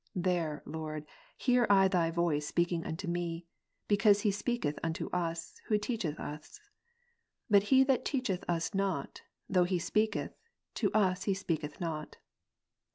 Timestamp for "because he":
3.87-4.31